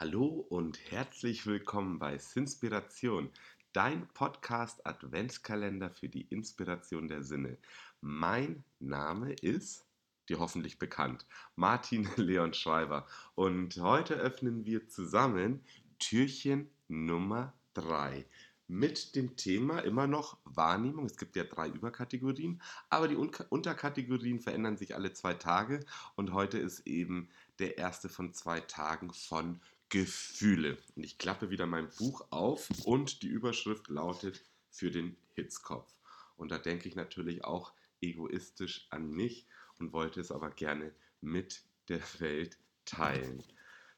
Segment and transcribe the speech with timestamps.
[0.00, 3.30] Hallo und herzlich willkommen bei Sinspiration,
[3.72, 7.58] dein Podcast Adventskalender für die Inspiration der Sinne.
[8.00, 9.84] Mein Name ist
[10.28, 11.26] dir hoffentlich bekannt,
[11.56, 15.64] Martin Leon Schreiber und heute öffnen wir zusammen
[15.98, 18.24] Türchen Nummer 3
[18.68, 21.06] mit dem Thema immer noch Wahrnehmung.
[21.06, 25.80] Es gibt ja drei Überkategorien, aber die Unterkategorien verändern sich alle zwei Tage
[26.14, 29.58] und heute ist eben der erste von zwei Tagen von
[29.88, 30.78] Gefühle.
[30.96, 35.92] Und ich klappe wieder mein Buch auf und die Überschrift lautet für den Hitzkopf.
[36.36, 39.46] Und da denke ich natürlich auch egoistisch an mich
[39.78, 43.42] und wollte es aber gerne mit der Welt teilen.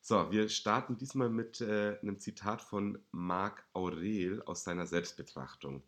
[0.01, 5.83] So, wir starten diesmal mit äh, einem Zitat von Marc Aurel aus seiner Selbstbetrachtung.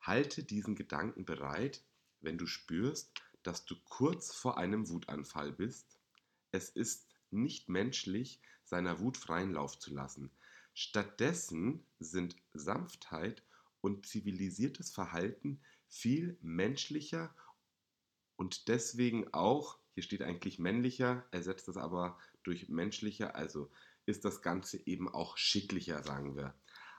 [0.00, 1.82] Halte diesen Gedanken bereit,
[2.20, 3.12] wenn du spürst,
[3.42, 5.98] dass du kurz vor einem Wutanfall bist.
[6.52, 10.30] Es ist nicht menschlich, seiner Wut freien Lauf zu lassen.
[10.74, 13.42] Stattdessen sind Sanftheit
[13.80, 17.34] und zivilisiertes Verhalten viel menschlicher
[18.36, 23.70] und deswegen auch, hier steht eigentlich männlicher, ersetzt das aber durch menschlicher, also
[24.06, 26.54] ist das Ganze eben auch schicklicher, sagen wir.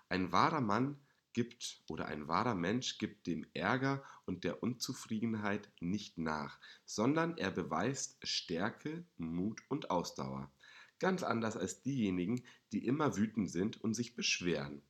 [0.09, 0.99] Ein wahrer Mann
[1.31, 7.51] gibt oder ein wahrer Mensch gibt dem Ärger und der Unzufriedenheit nicht nach, sondern er
[7.51, 10.51] beweist Stärke, Mut und Ausdauer.
[10.99, 14.81] Ganz anders als diejenigen, die immer wütend sind und sich beschweren.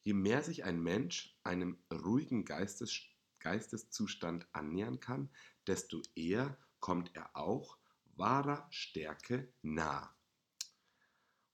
[0.00, 3.02] Je mehr sich ein Mensch einem ruhigen Geistes,
[3.38, 5.30] Geisteszustand annähern kann,
[5.66, 7.78] desto eher kommt er auch
[8.16, 10.14] wahrer Stärke nah.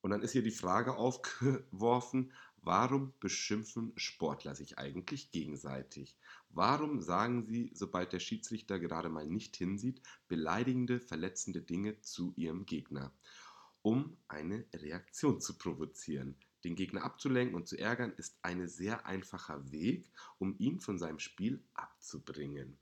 [0.00, 6.16] Und dann ist hier die Frage aufgeworfen, warum beschimpfen Sportler sich eigentlich gegenseitig?
[6.50, 12.64] Warum sagen sie, sobald der Schiedsrichter gerade mal nicht hinsieht, beleidigende, verletzende Dinge zu ihrem
[12.64, 13.12] Gegner?
[13.82, 16.36] Um eine Reaktion zu provozieren.
[16.64, 21.20] Den Gegner abzulenken und zu ärgern ist ein sehr einfacher Weg, um ihn von seinem
[21.20, 22.78] Spiel abzubringen.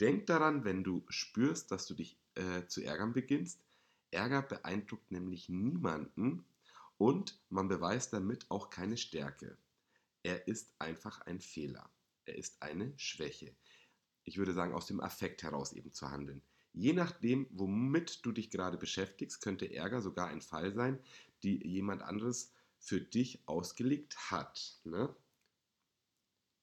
[0.00, 3.60] Denk daran, wenn du spürst, dass du dich äh, zu ärgern beginnst.
[4.10, 6.44] Ärger beeindruckt nämlich niemanden
[6.98, 9.56] und man beweist damit auch keine Stärke.
[10.22, 11.88] Er ist einfach ein Fehler.
[12.24, 13.54] Er ist eine Schwäche.
[14.24, 16.42] Ich würde sagen, aus dem Affekt heraus eben zu handeln.
[16.76, 21.02] Je nachdem, womit du dich gerade beschäftigst, könnte Ärger sogar ein Fall sein,
[21.42, 24.80] die jemand anderes für dich ausgelegt hat.
[24.84, 25.16] Ne?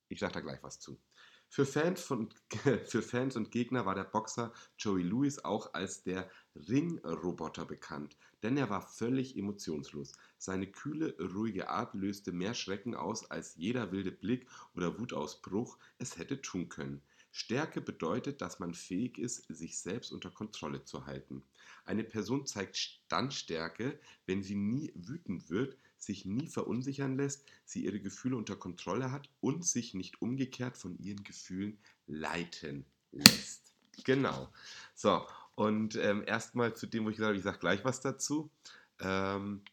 [0.10, 1.02] Ich sage da gleich was zu.
[1.50, 2.30] Für Fans, von,
[2.86, 8.56] für Fans und Gegner war der Boxer Joey Lewis auch als der Ringroboter bekannt, denn
[8.56, 10.12] er war völlig emotionslos.
[10.38, 16.20] Seine kühle, ruhige Art löste mehr Schrecken aus, als jeder wilde Blick oder Wutausbruch es
[16.20, 17.02] hätte tun können.
[17.36, 21.44] Stärke bedeutet, dass man fähig ist, sich selbst unter Kontrolle zu halten.
[21.84, 27.86] Eine Person zeigt dann Stärke, wenn sie nie wütend wird, sich nie verunsichern lässt, sie
[27.86, 33.74] ihre Gefühle unter Kontrolle hat und sich nicht umgekehrt von ihren Gefühlen leiten lässt.
[34.04, 34.54] Genau.
[34.94, 38.52] So, und ähm, erstmal zu dem, wo ich gesagt habe, ich sage gleich was dazu.
[39.00, 39.64] Ähm,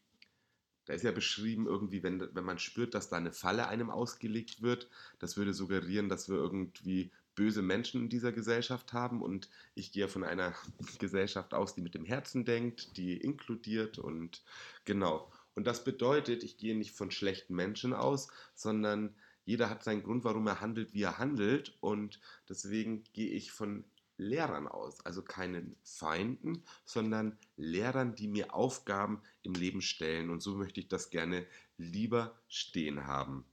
[0.85, 4.63] da ist ja beschrieben, irgendwie, wenn, wenn man spürt, dass da eine Falle einem ausgelegt
[4.63, 4.89] wird,
[5.19, 10.07] das würde suggerieren, dass wir irgendwie böse Menschen in dieser Gesellschaft haben und ich gehe
[10.07, 10.53] von einer
[10.99, 14.43] Gesellschaft aus, die mit dem Herzen denkt, die inkludiert und
[14.85, 15.31] genau.
[15.55, 20.23] Und das bedeutet, ich gehe nicht von schlechten Menschen aus, sondern jeder hat seinen Grund,
[20.23, 23.83] warum er handelt, wie er handelt und deswegen gehe ich von
[24.17, 30.55] Lehrern aus, also keinen Feinden, sondern Lehrern, die mir Aufgaben im Leben stellen und so
[30.55, 31.47] möchte ich das gerne
[31.77, 33.45] lieber stehen haben.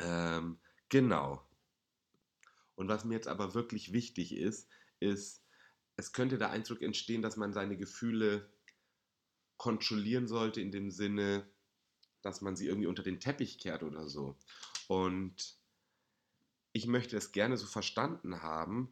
[0.00, 1.44] Ähm, genau.
[2.80, 4.66] Und was mir jetzt aber wirklich wichtig ist,
[5.00, 5.44] ist,
[5.96, 8.50] es könnte der Eindruck entstehen, dass man seine Gefühle
[9.58, 11.46] kontrollieren sollte in dem Sinne,
[12.22, 14.38] dass man sie irgendwie unter den Teppich kehrt oder so.
[14.88, 15.58] Und
[16.72, 18.90] ich möchte es gerne so verstanden haben,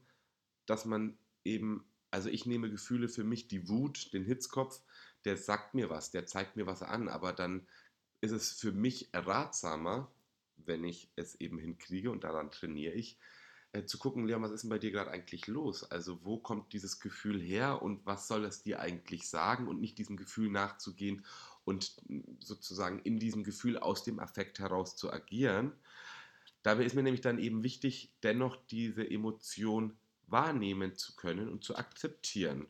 [0.66, 1.16] dass man
[1.46, 4.82] eben, also ich nehme Gefühle für mich, die Wut, den Hitzkopf,
[5.24, 7.66] der sagt mir was, der zeigt mir was an, aber dann
[8.20, 10.12] ist es für mich ratsamer,
[10.58, 13.18] wenn ich es eben hinkriege und daran trainiere ich,
[13.72, 15.84] äh, zu gucken, Leon, was ist denn bei dir gerade eigentlich los?
[15.84, 19.98] Also wo kommt dieses Gefühl her und was soll es dir eigentlich sagen und nicht
[19.98, 21.24] diesem Gefühl nachzugehen
[21.64, 21.96] und
[22.40, 25.72] sozusagen in diesem Gefühl aus dem Affekt heraus zu agieren.
[26.62, 31.76] Dabei ist mir nämlich dann eben wichtig, dennoch diese Emotion wahrnehmen zu können und zu
[31.76, 32.66] akzeptieren.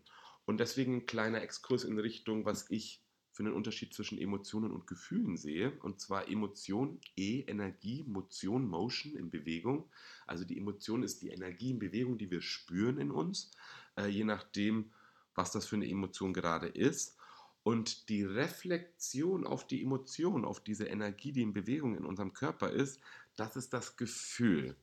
[0.47, 3.03] Und deswegen ein kleiner Exkurs in Richtung, was ich
[3.39, 5.71] für einen Unterschied zwischen Emotionen und Gefühlen sehe.
[5.83, 9.89] Und zwar Emotion, E, Energie, Motion, Motion in Bewegung.
[10.27, 13.53] Also die Emotion ist die Energie in Bewegung, die wir spüren in uns,
[13.97, 14.91] äh, je nachdem,
[15.37, 17.17] was das für eine Emotion gerade ist.
[17.63, 22.73] Und die Reflexion auf die Emotion, auf diese Energie, die in Bewegung in unserem Körper
[22.73, 23.01] ist,
[23.37, 24.75] das ist das Gefühl,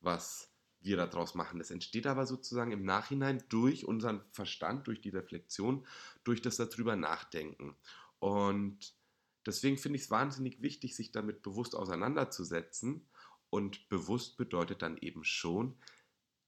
[0.00, 1.58] was wir daraus machen.
[1.58, 5.86] Das entsteht aber sozusagen im Nachhinein durch unseren Verstand, durch die Reflexion,
[6.24, 7.76] durch das darüber nachdenken.
[8.18, 8.94] Und
[9.46, 13.08] deswegen finde ich es wahnsinnig wichtig, sich damit bewusst auseinanderzusetzen.
[13.50, 15.74] Und bewusst bedeutet dann eben schon,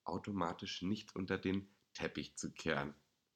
[0.04, 2.94] automatisch nicht unter den Teppich zu kehren.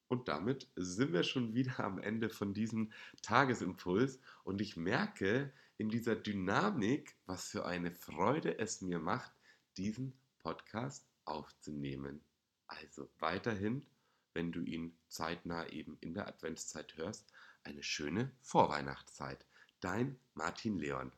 [0.08, 2.93] Und damit sind wir schon wieder am Ende von diesem
[3.23, 4.20] Tagesimpuls.
[4.43, 9.32] Und ich merke in dieser Dynamik, was für eine Freude es mir macht,
[9.76, 10.12] diesen
[10.44, 12.23] Podcast aufzunehmen.
[12.67, 13.87] Also weiterhin,
[14.35, 17.32] wenn du ihn zeitnah eben in der Adventszeit hörst,
[17.62, 19.46] eine schöne Vorweihnachtszeit.
[19.81, 21.12] Dein Martin Leon.